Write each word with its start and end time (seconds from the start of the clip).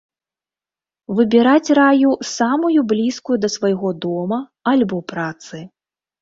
Выбіраць 1.19 1.69
раю 1.79 2.11
самую 2.37 2.79
блізкую 2.93 3.37
да 3.43 3.53
свайго 3.57 3.93
дома 4.07 4.41
альбо 4.73 4.97
працы. 5.15 5.63